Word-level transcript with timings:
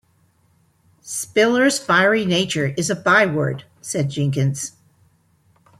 "Spiller's 1.03 1.77
fiery 1.77 2.25
nature 2.25 2.73
is 2.75 2.89
a 2.89 2.95
byword," 2.95 3.65
said 3.81 4.09
Jenkins. 4.09 4.71